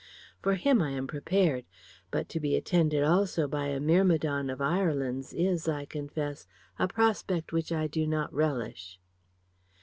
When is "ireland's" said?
4.59-5.31